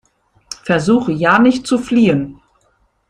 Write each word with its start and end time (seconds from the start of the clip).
Versuche 0.63 1.11
ja 1.11 1.37
nicht 1.37 1.67
zu 1.67 1.77
fliehen! 1.77 2.41